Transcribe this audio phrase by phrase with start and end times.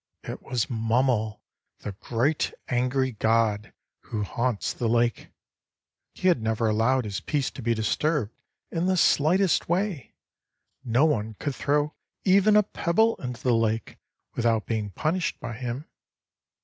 [0.23, 1.43] "It was Mummel,
[1.81, 3.71] the great angry god,
[4.05, 5.29] who haunts the lake.
[6.15, 8.33] He had never allowed his peace to be disturbed
[8.71, 10.15] in the slightest way.
[10.83, 11.93] No one could throw
[12.25, 13.99] even a pebble into the lake
[14.33, 15.85] without being punished by him.